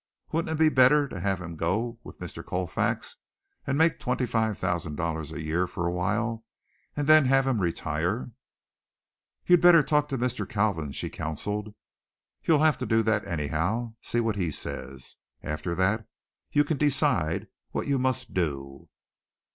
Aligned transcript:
Wouldn't 0.31 0.51
it 0.51 0.57
be 0.57 0.69
better 0.69 1.07
to 1.07 1.19
have 1.19 1.39
him 1.39 1.55
go 1.55 1.99
with 2.03 2.17
Mr. 2.17 2.43
Colfax 2.43 3.17
and 3.67 3.77
make 3.77 3.99
$25,000 3.99 5.31
a 5.31 5.41
year 5.43 5.67
for 5.67 5.85
a 5.85 5.91
while 5.91 6.43
and 6.97 7.07
then 7.07 7.25
have 7.25 7.45
him 7.45 7.61
retire? 7.61 8.31
"You'd 9.45 9.61
better 9.61 9.83
talk 9.83 10.09
to 10.09 10.17
Mr. 10.17 10.47
Kalvin," 10.49 10.91
she 10.95 11.11
counseled. 11.11 11.75
"You'll 12.41 12.63
have 12.63 12.79
to 12.79 12.87
do 12.87 13.03
that, 13.03 13.27
anyhow. 13.27 13.93
See 14.01 14.21
what 14.21 14.37
he 14.37 14.49
says. 14.49 15.17
After 15.43 15.75
that 15.75 16.07
you 16.51 16.63
can 16.63 16.77
decide 16.77 17.45
what 17.69 17.85
you 17.85 17.99
must 17.99 18.33
do." 18.33 18.89